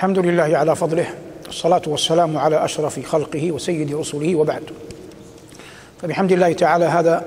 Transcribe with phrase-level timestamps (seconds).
[0.00, 1.06] الحمد لله على فضله
[1.48, 4.62] الصلاة والسلام على أشرف خلقه وسيد رسله وبعد.
[6.02, 7.24] فبحمد الله تعالى هذا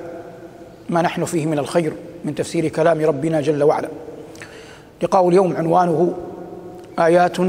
[0.90, 1.94] ما نحن فيه من الخير
[2.26, 3.90] من تفسير كلام ربنا جل وعلا.
[5.02, 6.14] لقاء اليوم عنوانه
[7.00, 7.40] آيات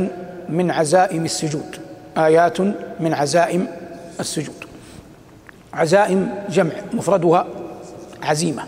[0.49, 1.77] من عزائم السجود.
[2.19, 2.61] آيات
[3.01, 3.67] من عزائم
[4.21, 4.65] السجود.
[5.75, 7.47] عزائم جمع مفردها
[8.23, 8.65] عزيمة.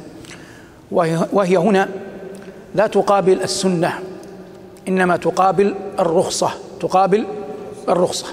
[1.33, 1.89] وهي هنا
[2.75, 3.93] لا تقابل السنة
[4.89, 6.51] إنما تقابل الرخصة
[6.81, 7.27] تقابل
[7.89, 8.27] الرخصة.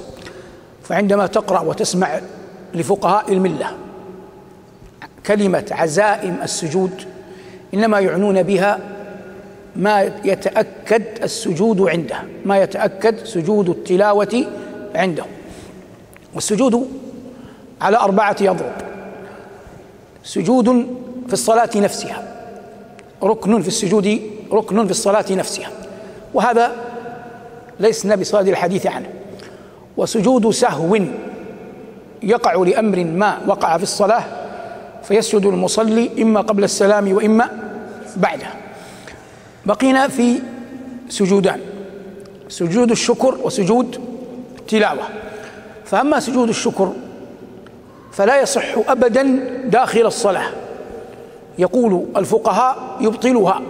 [0.83, 2.19] فعندما تقرأ وتسمع
[2.73, 3.71] لفقهاء الملة
[5.25, 6.91] كلمة عزائم السجود
[7.73, 8.79] إنما يعنون بها
[9.75, 14.45] ما يتأكد السجود عنده ما يتأكد سجود التلاوة
[14.95, 15.25] عنده.
[16.33, 16.87] والسجود
[17.81, 18.73] على أربعة أضرب
[20.23, 20.65] سجود
[21.27, 22.33] في الصلاة نفسها
[23.23, 25.82] ركن في السجود ركن في الصلاة نفسها.
[26.33, 26.71] وهذا
[27.79, 29.09] لسنا بصدد الحديث عنه
[29.97, 30.99] وسجود سهو
[32.23, 34.23] يقع لأمر ما وقع في الصلاة
[35.03, 37.49] فيسجد المصلي إما قبل السلام وإما
[38.15, 38.47] بعده.
[39.65, 40.39] بقينا في
[41.09, 41.59] سجودان
[42.49, 44.01] سجود الشكر وسجود
[44.59, 45.03] التلاوة.
[45.85, 46.93] فأما سجود الشكر
[48.11, 49.23] فلا يصح أبدا
[49.65, 50.49] داخل الصلاة.
[51.59, 53.61] يقول الفقهاء يبطلها.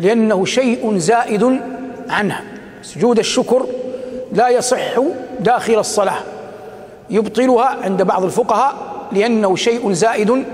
[0.00, 1.60] لأنه شيء زائد
[2.08, 2.42] عنها.
[2.82, 3.66] سجود الشكر
[4.32, 5.00] لا يصح
[5.40, 6.18] داخل الصلاة.
[7.10, 8.74] يبطلها عند بعض الفقهاء
[9.12, 10.44] لأنه شيء زائد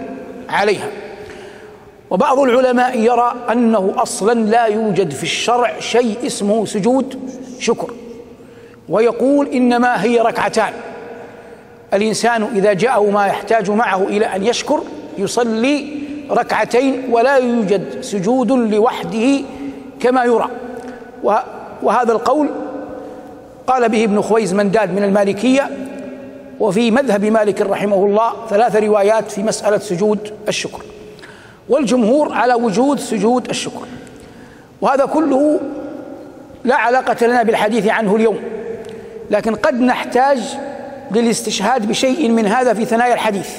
[0.49, 0.89] عليها.
[2.11, 7.91] وبعض العلماء يرى أنه أصلا لا يوجد في الشرع شيء اسمه سجود شكر.
[8.89, 10.73] ويقول إنما هي ركعتان.
[11.95, 14.83] الإنسان إذا جاءه ما يحتاج معه إلى أن يشكر
[15.19, 19.41] يصلي ركعتين ولا يوجد سجود لوحده
[20.01, 20.51] كما يرى.
[21.83, 22.49] وهذا القول
[23.67, 25.71] قال به ابن خويز منداد من المالكية
[26.61, 30.83] وفي مذهب مالك رحمه الله ثلاث روايات في مسألة سجود الشكر.
[31.69, 33.87] والجمهور على وجود سجود الشكر.
[34.81, 35.61] وهذا كله
[36.65, 38.39] لا علاقة لنا بالحديث عنه اليوم
[39.31, 40.39] لكن قد نحتاج
[41.11, 43.51] للاستشهاد بشيء من هذا في ثنايا الحديث.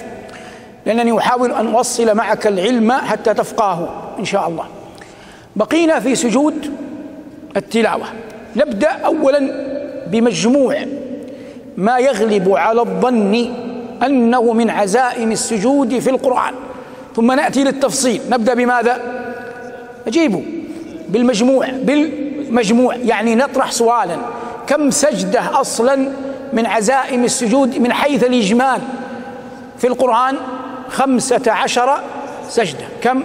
[0.88, 4.66] لأنني أحاول أن أوصل معك العلم حتى تفقهه إن شاء الله.
[5.56, 6.72] بقينا في سجود
[7.58, 8.06] التلاوة.
[8.56, 9.52] نبدأ أولا
[10.08, 10.86] بمجموع
[11.78, 13.54] ما يغلب على الظن
[14.06, 16.54] أنه من عزائم السجود في القرآن.
[17.16, 18.22] ثم نأتي للتفصيل.
[18.30, 19.02] نبدأ بماذا؟
[20.08, 20.42] أجيبوا
[21.10, 21.70] بالمجموع.
[21.70, 22.96] بالمجموع.
[22.96, 24.18] يعني نطرح سؤالا.
[24.68, 26.10] كم سجدة أصلا
[26.54, 28.82] من عزائم السجود من حيث الإجمال
[29.78, 30.36] في القرآن؟
[30.90, 31.98] خمسة عشر
[32.50, 32.86] سجدة.
[33.02, 33.24] كم؟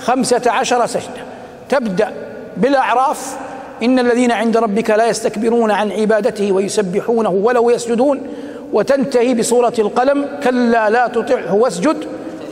[0.00, 1.22] خمسة عشر سجدة.
[1.68, 2.12] تبدأ
[2.56, 3.36] بالأعراف.
[3.82, 8.26] إن الذين عند ربك لا يستكبرون عن عبادته ويسبحونه ولو يسجدون.
[8.72, 10.28] وتنتهي بصورة القلم.
[10.44, 12.04] كلا لا تطعه واسجد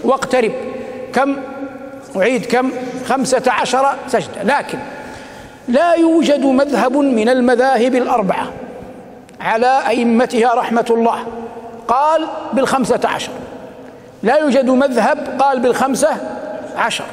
[0.05, 0.53] واقترب.
[1.13, 1.37] كم؟
[2.17, 2.47] أعيد.
[2.47, 2.71] كم؟
[3.07, 4.43] خمسة عشر سجدة.
[4.45, 4.78] لكن
[5.69, 8.47] لا يوجد مذهب من المذاهب الأربعة
[9.41, 11.19] على أئمتها رحمة الله.
[11.89, 13.31] قال بالخمسة عشر.
[14.26, 16.09] لا يوجد مذهب قال بالخمسة
[16.76, 17.04] عشر.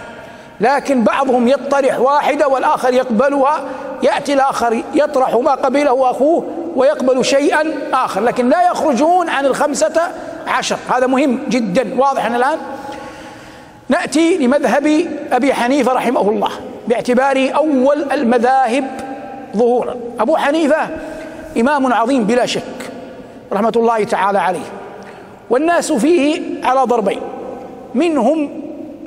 [0.62, 3.62] لكن بعضهم يطرح واحدة والآخر يقبلها
[4.04, 8.22] يأتي الآخر يطرح ما قبله أخوه ويقبل شيئا آخر.
[8.22, 10.02] لكن لا يخرجون عن الخمسة
[10.48, 10.78] عشر.
[10.96, 12.58] هذا مهم جدا واضح الآن؟
[13.90, 16.50] نأتي لمذهب أبي حنيفة رحمه الله
[16.88, 18.88] باعتباره أول المذاهب
[19.58, 19.96] ظهورا.
[20.20, 20.88] أبو حنيفة
[21.60, 22.92] إمام عظيم بلا شك
[23.52, 24.83] رحمة الله تعالى عليه.
[25.50, 27.20] والناس فيه على ضربين.
[27.96, 28.50] منهم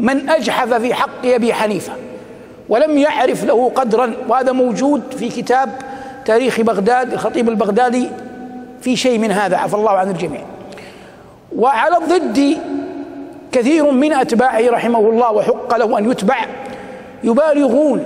[0.01, 1.93] من أجحف في حق أبي حنيفة
[2.69, 5.71] ولم يعرف له قدرا وهذا موجود في كتاب
[6.25, 8.09] تاريخ بغداد الخطيب البغدادي
[8.81, 9.57] في شيء من هذا.
[9.57, 10.41] عفى الله عن الجميع.
[11.57, 12.59] وعلى الضد
[13.53, 16.37] كثير من أتباعه رحمه الله وحق له أن يتبع.
[17.25, 18.05] يبالغون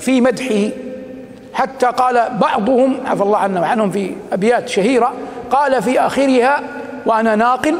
[0.00, 0.68] في مدحه.
[1.54, 5.12] حتى قال بعضهم عفى الله عنه وعنهم في أبيات شهيرة
[5.50, 6.60] قال في آخرها
[7.06, 7.76] وأنا ناقل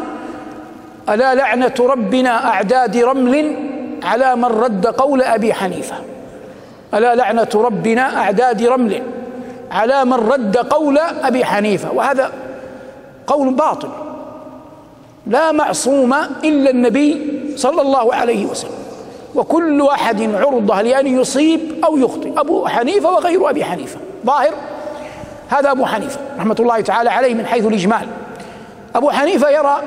[1.09, 3.57] ألا لعنة ربنا أعداد رمل
[4.03, 5.95] على من رد قول أبي حنيفة؟
[6.95, 9.03] ألا لعنة ربنا أعداد رمل
[9.71, 12.33] على من رد قول أبي حنيفة؟ وهذا
[13.27, 13.89] قول باطل
[15.27, 16.15] لا معصوم
[16.45, 18.71] إلا النبي صلى الله عليه وسلم
[19.35, 24.55] وكل أحد عرضة لأن يصيب أو يخطئ أبو حنيفة وغير أبي حنيفة ظاهر
[25.49, 28.07] هذا أبو حنيفة رحمة الله تعالى عليه من حيث الإجمال.
[28.97, 29.83] أبو حنيفة يرى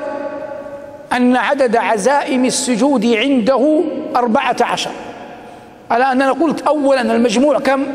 [1.12, 3.82] أن عدد عزائم السجود عنده
[4.16, 4.90] أربعة عشر.
[5.90, 7.86] على أننا قلت أولا المجموع كم؟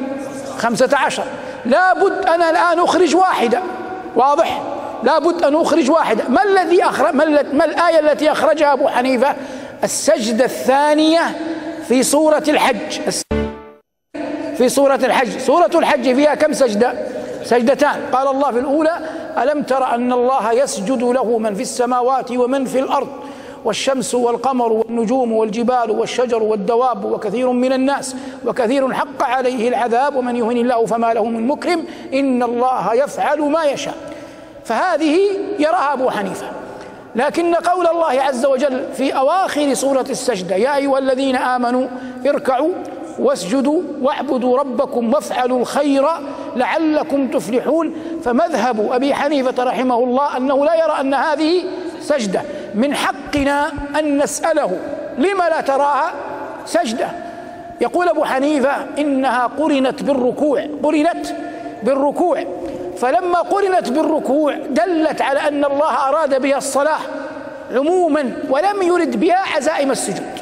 [0.57, 1.23] خمسة عشر.
[1.65, 3.61] لابد أنا الآن أخرج واحدة.
[4.15, 4.61] واضح؟
[5.03, 6.23] لابد أن أخرج واحدة.
[6.29, 7.15] ما الذي أخرج
[7.53, 9.35] ما الآية التي أخرجها أبو حنيفة؟
[9.83, 11.21] السجدة الثانية
[11.87, 12.99] في سورة الحج.
[14.57, 15.37] في سورة الحج.
[15.37, 16.93] سورة الحج فيها كم سجدة؟
[17.43, 17.99] سجدتان.
[18.13, 18.99] قال الله في الأولى
[19.37, 23.07] ألم تر أن الله يسجد له من في السماوات ومن في الأرض
[23.65, 28.15] والشمس والقمر والنجوم والجبال والشجر والدواب وكثير من الناس
[28.45, 33.63] وكثير حق عليه العذاب ومن يهن الله فما له من مكرم إن الله يفعل ما
[33.65, 33.95] يشاء.
[34.65, 35.19] فهذه
[35.59, 36.45] يراها أبو حنيفة.
[37.15, 41.87] لكن قول الله عز وجل في أواخر سورة السجدة يا أيها الذين آمنوا
[42.27, 42.69] اركعوا
[43.19, 46.07] واسجدوا واعبدوا ربكم وافعلوا الخير
[46.55, 47.95] لعلكم تفلحون.
[48.23, 51.63] فمذهب أبي حنيفة رحمه الله أنه لا يرى أن هذه
[52.01, 52.41] سجدة.
[52.75, 54.79] من حقنا أن نسأله
[55.17, 56.11] لم لا تراها؟
[56.65, 57.07] سجدة.
[57.81, 61.27] يقول أبو حنيفة إنها قرنت بالركوع قرنت
[61.83, 62.43] بالركوع.
[62.97, 66.99] فلما قرنت بالركوع دلت على أن الله أراد بها الصلاة
[67.75, 70.34] عموما ولم يرد بها عزائم السجود.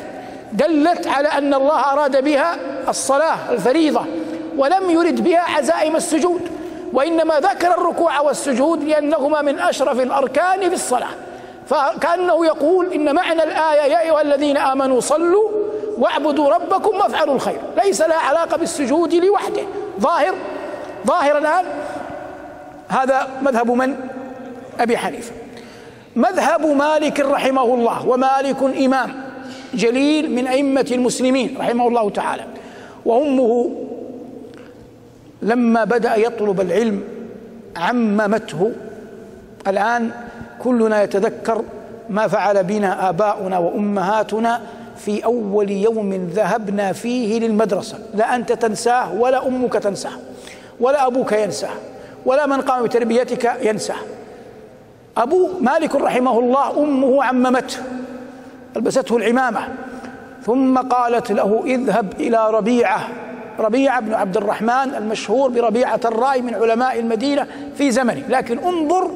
[0.53, 2.55] دلت على أن الله أراد بها
[2.87, 4.05] الصلاة الفريضة
[4.57, 6.41] ولم يرد بها عزائم السجود
[6.93, 11.09] وإنما ذكر الركوع والسجود لأنهما من أشرف الأركان في الصلاة.
[11.69, 15.49] فكأنه يقول إن معنى الآية يا أيها الذين آمنوا صلوا
[15.97, 17.59] واعبدوا ربكم وافعلوا الخير.
[17.83, 19.63] ليس لها علاقة بالسجود لوحده.
[19.99, 20.33] ظاهر
[21.07, 21.65] ظاهر الآن.
[22.89, 23.95] هذا مذهب من؟
[24.79, 25.31] أبي حنيفة.
[26.15, 29.22] مذهب مالك رحمه الله ومالك إمام.
[29.75, 32.43] جليل من أئمة المسلمين رحمه الله تعالى.
[33.05, 33.71] وأمه
[35.41, 37.03] لما بدأ يطلب العلم
[37.75, 38.71] عممته.
[39.67, 40.11] الآن
[40.63, 41.63] كلنا يتذكر
[42.09, 44.61] ما فعل بنا آباؤنا وأمهاتنا
[44.97, 47.97] في أول يوم ذهبنا فيه للمدرسة.
[48.15, 50.11] لا أنت تنساه ولا أمك تنساه
[50.79, 51.73] ولا أبوك ينساه
[52.25, 53.95] ولا من قام بتربيتك ينساه.
[55.17, 57.79] أبو مالك رحمه الله أمه عممته.
[58.75, 59.67] ألبسته العمامة.
[60.45, 63.09] ثم قالت له اذهب إلى ربيعة.
[63.59, 67.47] ربيعة بن عبد الرحمن المشهور بربيعة الرأي من علماء المدينة
[67.77, 68.23] في زمنه.
[68.29, 69.11] لكن انظر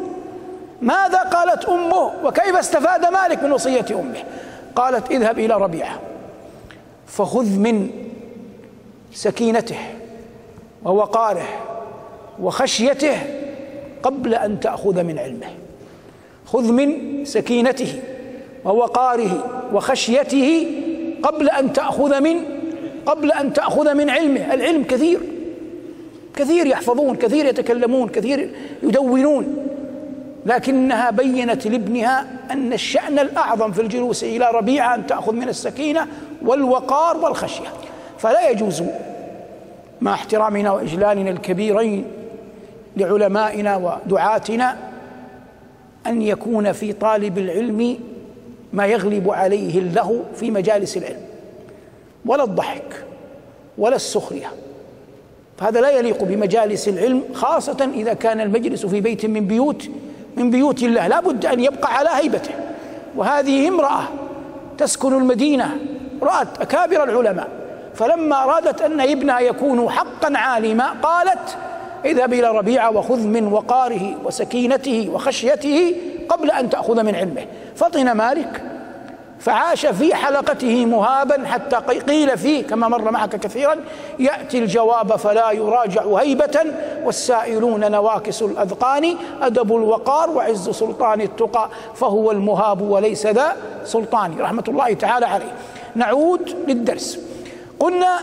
[0.81, 4.23] ماذا قالت أمه وكيف استفاد مالك من وصية أمه.
[4.75, 5.99] قالت اذهب إلى ربيعة.
[7.07, 7.89] فخذ من
[9.13, 9.79] سكينته
[10.85, 11.47] ووقاره
[12.41, 13.17] وخشيته
[14.03, 15.47] قبل أن تأخذ من علمه.
[16.45, 18.01] خذ من سكينته.
[18.67, 19.43] ووقاره
[19.73, 20.67] وخشيته
[21.23, 22.35] قبل أن تأخذ من
[23.05, 24.53] قبل أن تأخذ من علمه.
[24.53, 25.19] العلم كثير.
[26.35, 28.49] كثير يحفظون كثير يتكلمون كثير
[28.83, 29.67] يدونون.
[30.45, 36.07] لكنها بينت لابنها أن الشأن الأعظم في الجلوس إلى ربيعة أن تأخذ من السكينة
[36.41, 37.67] والوقار والخشية.
[38.17, 38.83] فلا يجوز
[40.01, 42.05] مع احترامنا وإجلالنا الكبيرين
[42.97, 43.75] لعلمائنا
[44.05, 44.77] ودعاتنا
[46.07, 47.97] أن يكون في طالب العلم
[48.77, 51.21] ما يغلب عليه اللهو في مجالس العلم
[52.25, 53.05] ولا الضحك
[53.77, 54.51] ولا السخرية.
[55.57, 59.89] فهذا لا يليق بمجالس العلم خاصة إذا كان المجلس في بيت من بيوت
[60.35, 61.07] من بيوت الله.
[61.07, 62.51] لا بد أن يبقى على هيبته.
[63.15, 64.03] وهذه امرأة
[64.77, 65.77] تسكن المدينة
[66.21, 67.47] رأت أكابر العلماء
[67.95, 71.57] فلما أرادت أن ابنها يكون حقا عالما قالت
[72.05, 75.95] اذهب إلى ربيعة وخذ من وقاره وسكينته وخشيته
[76.29, 77.45] قبل أن تأخذ من علمه.
[77.75, 78.61] فطن مالك
[79.39, 81.75] فعاش في حلقته مهابا حتى
[82.07, 83.75] قيل فيه كما مر معك كثيرا
[84.19, 86.65] يأتي الجواب فلا يراجع هيبة
[87.03, 93.55] والسائلون نواكس الأذقان أدب الوقار وعز سلطان التقى فهو المهاب وليس ذا
[93.85, 94.39] سلطان.
[94.39, 95.53] رحمة الله تعالى عليه.
[95.95, 97.19] نعود للدرس.
[97.79, 98.19] قلنا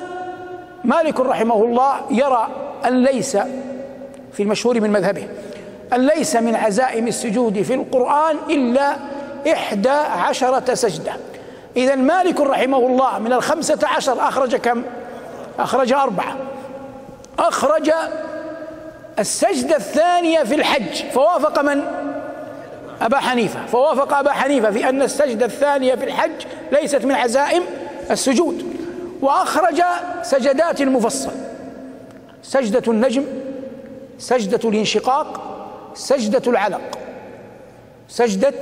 [0.84, 2.48] مالك رحمه الله يرى
[2.86, 3.36] أن ليس
[4.32, 5.28] في المشهور من مذهبه.
[5.92, 8.96] أن ليس من عزائم السجود في القرآن إلا
[9.52, 11.12] إحدى عشرة سجدة.
[11.76, 14.82] إذا مالك رحمه الله من الخمسة عشر أخرج كم؟
[15.58, 16.36] أخرج أربعة.
[17.38, 17.90] أخرج
[19.18, 21.10] السجدة الثانية في الحج.
[21.12, 21.82] فوافق من؟
[23.02, 23.66] أبا حنيفة.
[23.66, 27.62] فوافق أبا حنيفة في أن السجدة الثانية في الحج ليست من عزائم
[28.10, 28.76] السجود.
[29.22, 29.82] وأخرج
[30.22, 31.30] سجدات المفصل.
[32.42, 33.24] سجدة النجم
[34.18, 35.53] سجدة الانشقاق
[35.94, 36.98] سجدة العلق
[38.08, 38.54] سجدة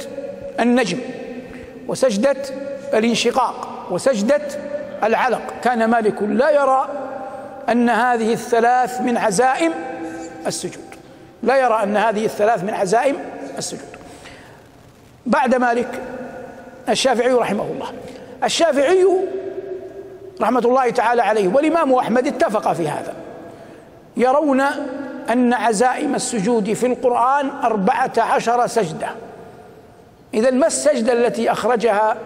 [0.60, 0.98] النجم
[1.88, 2.36] وسجدة
[2.94, 4.42] الانشقاق وسجدة
[5.02, 5.42] العلق.
[5.62, 6.88] كان مالك لا يرى
[7.68, 9.72] أن هذه الثلاث من عزائم
[10.46, 10.84] السجود.
[11.42, 13.16] لا يرى أن هذه الثلاث من عزائم
[13.58, 13.88] السجود.
[15.26, 16.00] بعد مالك
[16.88, 17.92] الشافعي رحمه الله.
[18.44, 19.06] الشافعي
[20.40, 23.14] رحمة الله تعالى عليه والإمام أحمد اتفق في هذا
[24.16, 24.62] يرون
[25.30, 29.08] أن عزائم السجود في القرآن أربعة عشر سجدة.
[30.34, 32.16] إذا ما السجدة التي أخرجها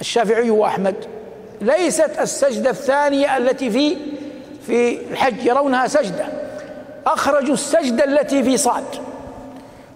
[0.00, 0.94] الشافعي وأحمد؟
[1.60, 3.96] ليست السجدة الثانية التي في
[4.66, 6.26] في الحج يرونها سجدة.
[7.06, 8.84] أخرجوا السجدة التي في صاد.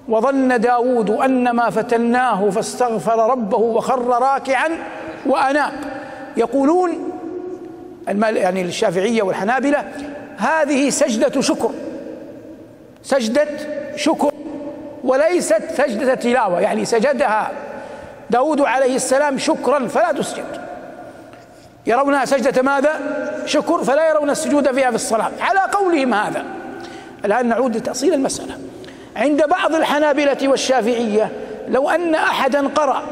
[0.09, 4.69] وظن داود أن ما فتناه فاستغفر ربه وخر راكعا
[5.26, 5.73] وأناب.
[6.37, 7.11] يقولون
[8.21, 9.85] يعني الشافعية والحنابلة
[10.42, 11.70] هذه سجدة شكر.
[13.02, 13.49] سجدة
[13.96, 14.32] شكر
[15.04, 16.61] وليست سجدة تلاوة.
[16.61, 17.50] يعني سجدها
[18.30, 20.44] داود عليه السلام شكرا فلا تسجد.
[21.87, 22.90] يرونها سجدة ماذا؟
[23.46, 25.30] شكر فلا يرون السجود فيها في الصلاة.
[25.40, 26.44] على قولهم هذا.
[27.25, 28.58] الآن نعود لتأصيل المسألة.
[29.16, 31.30] عند بعض الحنابلة والشافعية
[31.68, 33.02] لو أن أحدا قرأ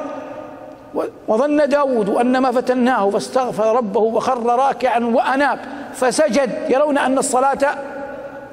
[1.29, 5.59] وظن داود أن ما فتناه فاستغفر ربه وخر راكعا وأناب.
[5.95, 6.51] فسجد.
[6.69, 7.59] يرون أن الصلاة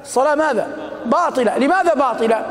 [0.02, 0.68] الصلاة ماذا؟
[1.06, 1.58] باطلة.
[1.58, 2.46] لماذا باطلة؟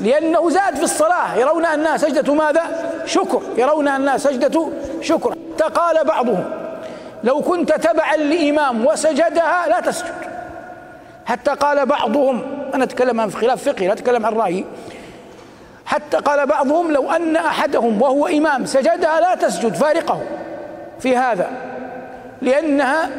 [0.00, 1.36] لأنه زاد في الصلاة.
[1.36, 2.62] يرون أنها سجدة ماذا؟
[3.06, 3.42] شكر.
[3.56, 4.68] يرون أنها سجدة
[5.00, 5.34] شكر.
[5.74, 6.44] قال بعضهم
[7.24, 10.14] لو كنت تبعا لإمام وسجدها لا تسجد.
[11.26, 12.42] حتى قال بعضهم
[12.74, 14.64] أنا أتكلم عن خلاف فقهي لا أتكلم عن رأيي.
[15.86, 20.20] حتى قال بعضهم لو أن أحدهم وهو إمام سجدها لا تسجد فارقه
[21.00, 21.50] في هذا
[22.42, 23.10] لأنها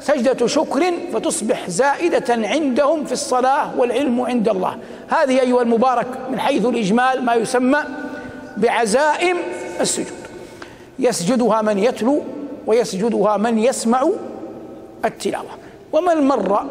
[0.00, 4.78] سجدة شكر فتصبح زائدة عندهم في الصلاة والعلم عند الله.
[5.08, 7.78] هذه أيها المبارك من حيث الإجمال ما يسمى
[8.56, 9.36] بعزائم
[9.80, 10.18] السجود.
[10.98, 12.22] يسجدها من يتلو
[12.66, 14.08] ويسجدها من يسمع
[15.04, 15.50] التلاوة.
[15.92, 16.66] ومن مر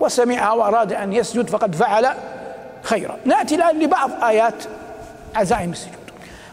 [0.00, 2.08] وسمعها وأراد أن يسجد فقد فعل
[2.84, 3.16] خيرا.
[3.24, 4.64] نأتي الآن لبعض آيات
[5.34, 6.04] عزائم السجود.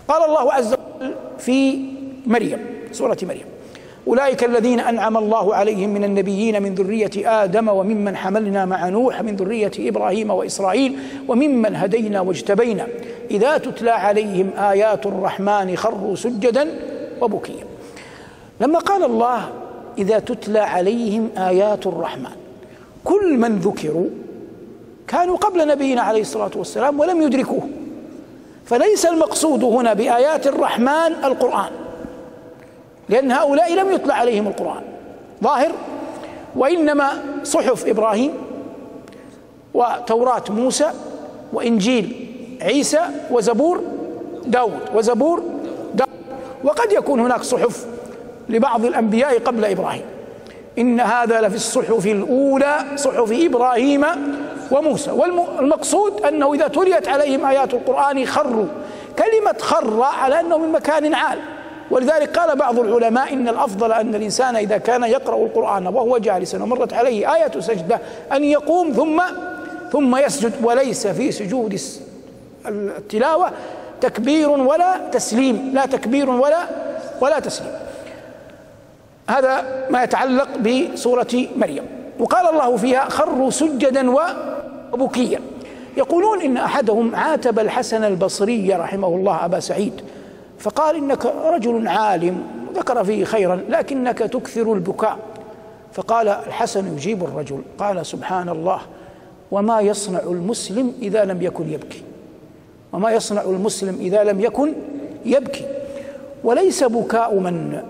[0.07, 1.79] قال الله عز وجل في
[2.25, 2.59] مريم
[2.91, 3.45] سورة مريم
[4.07, 9.35] أولئك الذين أنعم الله عليهم من النبيين من ذرية آدم وممن حملنا مع نوح من
[9.35, 12.87] ذرية إبراهيم وإسرائيل وممن هدينا واجتبينا.
[13.31, 16.67] إذا تتلى عليهم آيات الرحمن خروا سجدا
[17.21, 17.65] وبكيا.
[18.61, 19.49] لما قال الله
[19.97, 22.35] إذا تتلى عليهم آيات الرحمن
[23.03, 24.09] كل من ذكروا
[25.07, 27.69] كانوا قبل نبينا عليه الصلاة والسلام ولم يدركوه.
[28.65, 31.71] فليس المقصود هنا بآيات الرحمن القرآن
[33.09, 34.81] لأن هؤلاء لم يطلع عليهم القرآن.
[35.43, 35.71] ظاهر
[36.55, 37.09] وإنما
[37.43, 38.31] صحف إبراهيم
[39.73, 40.91] وتوراة موسى
[41.53, 42.27] وإنجيل
[42.61, 43.83] عيسى وزبور
[44.45, 45.43] داود وزبور
[45.93, 46.09] داود.
[46.63, 47.85] وقد يكون هناك صحف
[48.49, 50.05] لبعض الأنبياء قبل إبراهيم.
[50.77, 54.05] إن هذا لفي الصحف الأولى صحف إبراهيم
[54.71, 55.11] وموسى.
[55.11, 58.67] والمقصود أنه إذا تليت عليهم آيات القرآن خروا.
[59.17, 61.39] كلمة خر على أنه من مكان عال.
[61.91, 66.93] ولذلك قال بعض العلماء إن الأفضل أن الإنسان إذا كان يقرأ القرآن وهو جالسا ومرت
[66.93, 67.99] عليه آية سجدة
[68.33, 69.21] أن يقوم ثم
[69.91, 71.79] ثم يسجد وليس في سجود
[72.67, 73.51] التلاوة
[74.01, 75.71] تكبير ولا تسليم.
[75.73, 76.59] لا تكبير ولا
[77.21, 77.71] ولا تسليم.
[79.29, 81.85] هذا ما يتعلق بسورة مريم.
[82.19, 84.11] وقال الله فيها خروا سجدا
[84.93, 85.39] وبكيا
[85.97, 90.01] يقولون إن أحدهم عاتب الحسن البصري رحمه الله أبا سعيد
[90.59, 92.43] فقال إنك رجل عالم
[92.75, 95.17] ذكر فيه خيرا لكنك تكثر البكاء.
[95.93, 98.81] فقال الحسن يجيب الرجل قال سبحان الله
[99.51, 102.03] وما يصنع المسلم إذا لم يكن يبكي.
[102.93, 104.73] وما يصنع المسلم إذا لم يكن
[105.25, 105.65] يبكي.
[106.43, 107.81] وليس بكاء من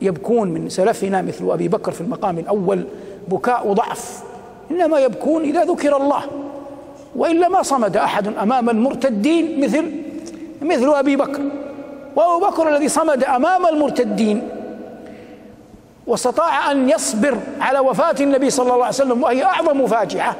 [0.00, 2.84] يبكون من سلفنا مثل أبي بكر في المقام الأول
[3.28, 4.22] بكاء ضعف.
[4.70, 6.22] إنما يبكون إذا ذكر الله
[7.16, 9.92] وإلا ما صمد أحد أمام المرتدين مثل
[10.62, 11.42] مثل أبي بكر.
[12.16, 14.48] وأبو بكر الذي صمد أمام المرتدين
[16.06, 20.36] واستطاع أن يصبر على وفاة النبي صلى الله عليه وسلم وهي أعظم فاجعة.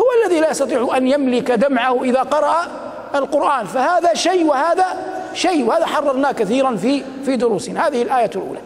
[0.00, 2.56] هو الذي لا يستطيع أن يملك دمعه إذا قرأ
[3.14, 3.66] القرآن.
[3.66, 4.86] فهذا شيء وهذا
[5.34, 7.88] شيء وهذا حررناه كثيرا في في دروسنا.
[7.88, 8.60] هذه الآية الأولى.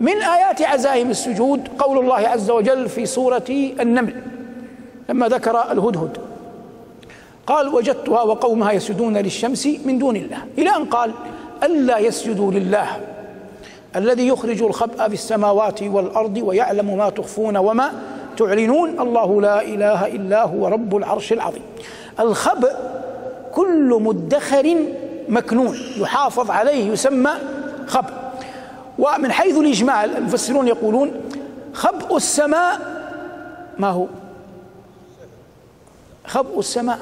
[0.00, 3.44] من آيات عزائم السجود قول الله عز وجل في سورة
[3.80, 4.14] النمل
[5.08, 6.18] لما ذكر الهدهد.
[7.46, 10.38] قال وجدتها وقومها يسجدون للشمس من دون الله.
[10.58, 11.12] إلى أن قال
[11.62, 12.86] ألا يسجدوا لله
[13.96, 17.92] الذي يخرج الخبأ في السماوات والأرض ويعلم ما تخفون وما
[18.36, 19.00] تعلنون.
[19.00, 21.62] الله لا إله إلا هو رب العرش العظيم.
[22.20, 22.76] الخبأ
[23.52, 24.76] كل مدخر
[25.28, 27.30] مكنون يحافظ عليه يسمى
[27.86, 28.19] خبأ.
[29.00, 31.12] ومن حيث الإجمال المفسرون يقولون
[31.72, 32.80] خبء السماء
[33.78, 34.06] ما هو؟
[36.26, 36.98] خبء السماء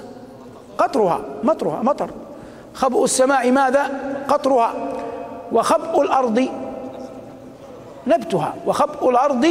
[0.78, 2.10] قطرها مطرها مطر.
[2.74, 3.90] خبء السماء ماذا؟
[4.28, 4.74] قطرها.
[5.52, 6.48] وخبء الأرض
[8.06, 8.54] نبتها.
[8.66, 9.46] وخبء الأرض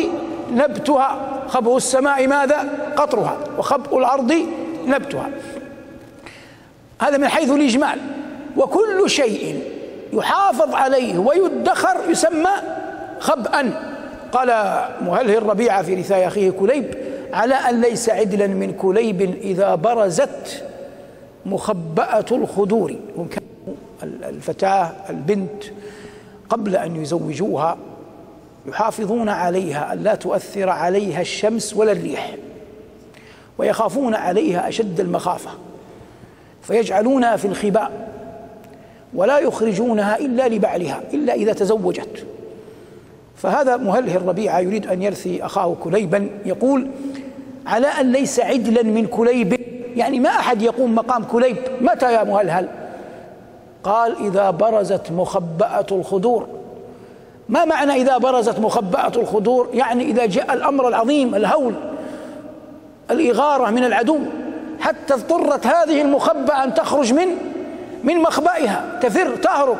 [0.52, 1.18] نبتها.
[1.48, 3.38] خبء السماء ماذا؟ قطرها.
[3.58, 4.34] وخبء الأرض
[4.86, 5.30] نبتها.
[7.02, 8.00] هذا من حيث الإجمال.
[8.58, 9.62] وكل شيء
[10.14, 12.52] يحافظ عليه ويدخر يسمى
[13.20, 13.72] خبأ.
[14.32, 14.48] قال
[15.02, 16.96] مهله الربيعة في رثاء أخيه كليب؟
[17.34, 20.64] على أن ليس عدلا من كليب إذا برزت
[21.46, 22.96] مخبأة الخدور.
[24.04, 25.64] الفتاة البنت
[26.50, 27.78] قبل أن يزوجوها
[28.66, 32.36] يحافظون عليها أن لا تؤثر عليها الشمس ولا الريح
[33.58, 35.50] ويخافون عليها أشد المخافة
[36.62, 37.92] فيجعلونها في الخباء.
[39.14, 42.26] ولا يخرجونها إلا لبعلها إلا إذا تزوجت.
[43.36, 46.88] فهذا مهله الربيعة يريد أن يرثي أخاه كليبا يقول
[47.66, 49.60] على أن ليس عدلا من كليب.
[49.96, 52.68] يعني ما أحد يقوم مقام كليب متى يا مهلهل؟
[53.84, 56.48] قال إذا برزت مخبأة الخدور.
[57.50, 61.74] ما معنى إذا برزت مخبأة الخدور؟ يعني إذا جاء الأمر العظيم الهول
[63.12, 64.20] الإغارة من العدو
[64.80, 67.28] حتى اضطرت هذه المخبأة أن تخرج من
[68.08, 69.78] من مخبئها تفر تهرب.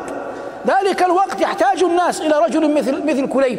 [0.66, 3.58] ذلك الوقت يحتاج الناس إلى رجل مثل مثل كليب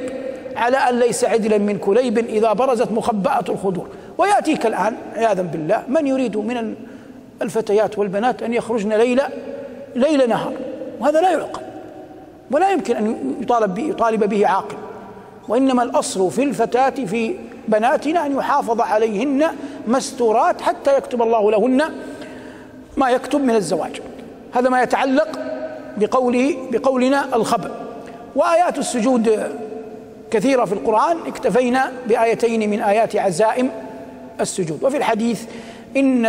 [0.55, 6.07] على أن ليس عدلا من كليب إذا برزت مخبأة الخدور ويأتيك الآن عياذا بالله من
[6.07, 6.75] يريد من
[7.41, 9.29] الفتيات والبنات أن يخرجن ليلة
[9.95, 10.53] ليل نهار؟
[10.99, 11.61] وهذا لا يعقل.
[12.51, 14.77] ولا يمكن أن يطالب به يطالب به عاقل.
[15.47, 17.35] وإنما الأصل في الفتاة في
[17.67, 19.47] بناتنا أن يحافظ عليهن
[19.87, 21.81] مستورات حتى يكتب الله لهن
[22.97, 24.01] ما يكتب من الزواج.
[24.51, 25.39] هذا ما يتعلق
[25.97, 27.71] بقوله بقولنا الخبر.
[28.35, 29.39] وآيات السجود
[30.31, 33.69] كثيرة في القرآن اكتفينا بآيتين من آيات عزائم
[34.41, 34.83] السجود.
[34.83, 35.43] وفي الحديث
[35.97, 36.25] إن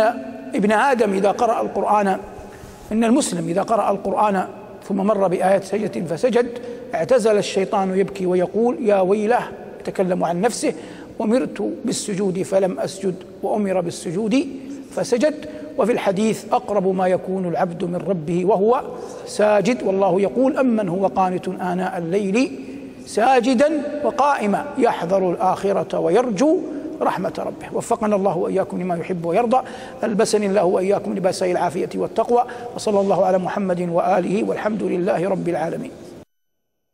[0.55, 2.17] ابن آدم إذا قرأ القرآن
[2.91, 4.47] إن المسلم إذا قرأ القرآن
[4.89, 6.47] ثم مر بآيات سجدة فسجد
[6.95, 9.47] اعتزل الشيطان يبكي ويقول يا ويله
[9.79, 10.73] يتكلم عن نفسه
[11.21, 14.47] أمرت بالسجود فلم أسجد وأمر بالسجود
[14.95, 15.45] فسجد.
[15.77, 18.81] وفي الحديث أقرب ما يكون العبد من ربه وهو
[19.25, 22.51] ساجد والله يقول أمن هو قانت آناء الليل
[23.05, 23.69] ساجدا
[24.03, 26.57] وقائما يحذر الآخرة ويرجو
[27.01, 27.67] رحمة ربه.
[27.73, 29.61] وفقنا الله وإياكم لما يحب ويرضى.
[30.03, 32.43] ألبسني الله وإياكم لباسي العافية والتقوى
[32.75, 35.91] وصلى الله على محمد وآله والحمد لله رب العالمين.